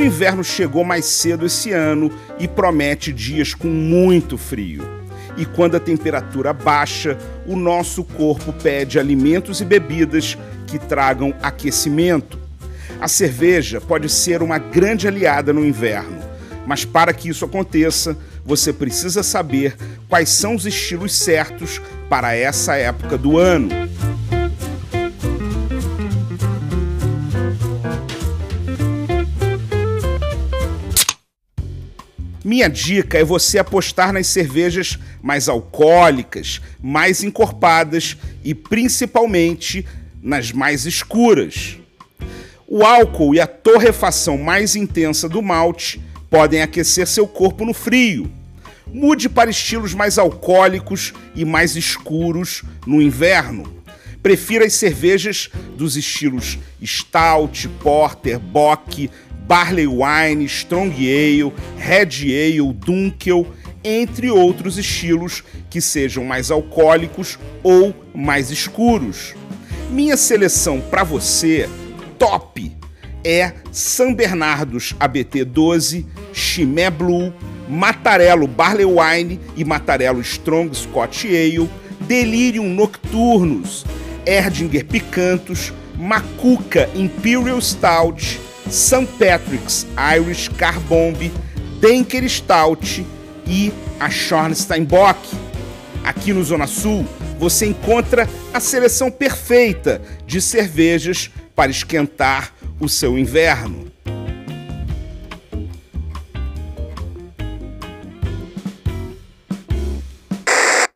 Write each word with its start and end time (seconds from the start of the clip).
O 0.00 0.02
inverno 0.02 0.42
chegou 0.42 0.82
mais 0.82 1.04
cedo 1.04 1.44
esse 1.44 1.72
ano 1.72 2.10
e 2.38 2.48
promete 2.48 3.12
dias 3.12 3.52
com 3.52 3.68
muito 3.68 4.38
frio. 4.38 4.82
E 5.36 5.44
quando 5.44 5.74
a 5.74 5.80
temperatura 5.80 6.54
baixa, 6.54 7.18
o 7.46 7.54
nosso 7.54 8.02
corpo 8.02 8.50
pede 8.50 8.98
alimentos 8.98 9.60
e 9.60 9.64
bebidas 9.66 10.38
que 10.66 10.78
tragam 10.78 11.34
aquecimento. 11.42 12.38
A 12.98 13.06
cerveja 13.06 13.78
pode 13.78 14.08
ser 14.08 14.42
uma 14.42 14.56
grande 14.56 15.06
aliada 15.06 15.52
no 15.52 15.66
inverno, 15.66 16.18
mas 16.66 16.82
para 16.82 17.12
que 17.12 17.28
isso 17.28 17.44
aconteça, 17.44 18.16
você 18.42 18.72
precisa 18.72 19.22
saber 19.22 19.76
quais 20.08 20.30
são 20.30 20.54
os 20.54 20.64
estilos 20.64 21.14
certos 21.14 21.78
para 22.08 22.34
essa 22.34 22.74
época 22.74 23.18
do 23.18 23.36
ano. 23.36 23.68
Minha 32.42 32.68
dica 32.68 33.18
é 33.18 33.24
você 33.24 33.58
apostar 33.58 34.12
nas 34.12 34.26
cervejas 34.26 34.98
mais 35.22 35.48
alcoólicas, 35.48 36.60
mais 36.82 37.22
encorpadas 37.22 38.16
e 38.42 38.54
principalmente 38.54 39.86
nas 40.22 40.50
mais 40.50 40.86
escuras. 40.86 41.76
O 42.66 42.82
álcool 42.84 43.34
e 43.34 43.40
a 43.40 43.46
torrefação 43.46 44.38
mais 44.38 44.74
intensa 44.74 45.28
do 45.28 45.42
malte 45.42 46.00
podem 46.30 46.62
aquecer 46.62 47.06
seu 47.06 47.26
corpo 47.26 47.64
no 47.64 47.74
frio. 47.74 48.30
Mude 48.86 49.28
para 49.28 49.50
estilos 49.50 49.92
mais 49.92 50.18
alcoólicos 50.18 51.12
e 51.34 51.44
mais 51.44 51.76
escuros 51.76 52.62
no 52.86 53.02
inverno. 53.02 53.80
Prefira 54.22 54.64
as 54.64 54.74
cervejas 54.74 55.50
dos 55.76 55.96
estilos 55.96 56.58
Stout, 56.84 57.68
Porter, 57.82 58.38
Bock, 58.38 59.10
Barley 59.50 59.88
Wine, 59.88 60.44
Strong 60.44 60.92
Ale, 60.92 61.52
Red 61.76 62.10
Ale, 62.22 62.72
Dunkel, 62.72 63.44
entre 63.82 64.30
outros 64.30 64.78
estilos 64.78 65.42
que 65.68 65.80
sejam 65.80 66.24
mais 66.24 66.52
alcoólicos 66.52 67.36
ou 67.60 67.92
mais 68.14 68.52
escuros. 68.52 69.34
Minha 69.90 70.16
seleção 70.16 70.80
para 70.80 71.02
você, 71.02 71.68
top, 72.16 72.76
é 73.24 73.54
San 73.72 74.12
Bernardos 74.14 74.94
ABT 75.00 75.44
12, 75.44 76.06
Chimé 76.32 76.88
Blue, 76.88 77.34
Matarello 77.68 78.46
Barley 78.46 78.86
Wine 78.86 79.40
e 79.56 79.64
Matarello 79.64 80.20
Strong 80.20 80.76
Scotch 80.76 81.24
Ale, 81.24 81.68
Delirium 82.02 82.68
Nocturnus, 82.68 83.84
Erdinger 84.24 84.84
Picantos, 84.84 85.72
Macuca 85.98 86.88
Imperial 86.94 87.60
Stout, 87.60 88.38
St. 88.70 89.06
Patrick's 89.18 89.84
Irish 90.16 90.48
Car 90.56 90.78
Bomb, 90.80 91.30
Denker 91.80 92.28
Stout 92.28 93.04
e 93.44 93.72
a 93.98 94.08
Schornsteinbock. 94.08 95.18
Aqui 96.04 96.32
no 96.32 96.42
Zona 96.44 96.68
Sul, 96.68 97.04
você 97.38 97.66
encontra 97.66 98.28
a 98.54 98.60
seleção 98.60 99.10
perfeita 99.10 100.00
de 100.24 100.40
cervejas 100.40 101.30
para 101.54 101.70
esquentar 101.70 102.52
o 102.78 102.88
seu 102.88 103.18
inverno. 103.18 103.90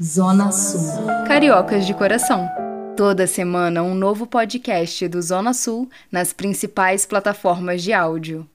Zona 0.00 0.52
Sul. 0.52 1.06
Cariocas 1.26 1.86
de 1.86 1.94
coração. 1.94 2.61
Toda 2.96 3.26
semana 3.26 3.82
um 3.82 3.94
novo 3.94 4.26
podcast 4.26 5.08
do 5.08 5.20
Zona 5.22 5.54
Sul 5.54 5.88
nas 6.10 6.32
principais 6.32 7.06
plataformas 7.06 7.82
de 7.82 7.92
áudio. 7.92 8.46